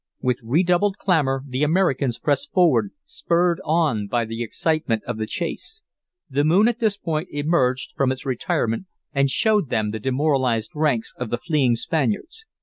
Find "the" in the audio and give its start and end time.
1.47-1.61, 4.25-4.41, 5.19-5.27, 6.27-6.43, 9.91-9.99, 11.29-11.37